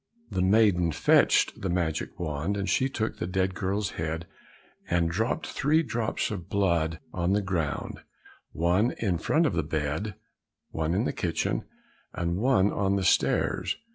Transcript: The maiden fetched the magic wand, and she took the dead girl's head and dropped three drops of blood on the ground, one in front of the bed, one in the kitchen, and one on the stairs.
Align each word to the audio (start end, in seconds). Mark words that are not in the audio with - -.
The 0.31 0.41
maiden 0.41 0.91
fetched 0.91 1.61
the 1.61 1.69
magic 1.69 2.19
wand, 2.19 2.57
and 2.57 2.67
she 2.67 2.89
took 2.89 3.17
the 3.19 3.27
dead 3.27 3.53
girl's 3.53 3.91
head 3.91 4.25
and 4.89 5.11
dropped 5.11 5.45
three 5.45 5.83
drops 5.83 6.31
of 6.31 6.49
blood 6.49 6.99
on 7.13 7.33
the 7.33 7.41
ground, 7.43 7.99
one 8.51 8.95
in 8.97 9.19
front 9.19 9.45
of 9.45 9.53
the 9.53 9.61
bed, 9.61 10.15
one 10.71 10.95
in 10.95 11.03
the 11.03 11.13
kitchen, 11.13 11.65
and 12.15 12.37
one 12.37 12.71
on 12.73 12.95
the 12.95 13.03
stairs. 13.03 13.77